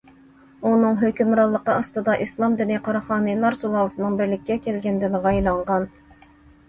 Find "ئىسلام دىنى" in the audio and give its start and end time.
2.25-2.79